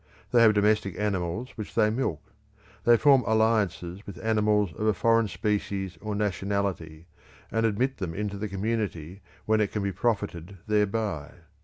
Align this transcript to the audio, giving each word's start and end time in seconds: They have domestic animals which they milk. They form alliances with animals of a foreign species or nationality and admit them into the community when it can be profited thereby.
They 0.31 0.41
have 0.41 0.55
domestic 0.55 0.97
animals 0.99 1.49
which 1.53 1.75
they 1.75 1.91
milk. 1.91 2.23
They 2.85 2.97
form 2.97 3.21
alliances 3.27 4.01
with 4.07 4.17
animals 4.25 4.73
of 4.73 4.87
a 4.87 4.95
foreign 4.95 5.27
species 5.27 5.99
or 6.01 6.15
nationality 6.15 7.05
and 7.51 7.67
admit 7.67 7.97
them 7.97 8.15
into 8.15 8.37
the 8.39 8.49
community 8.49 9.21
when 9.45 9.61
it 9.61 9.71
can 9.71 9.83
be 9.83 9.91
profited 9.91 10.57
thereby. 10.65 11.29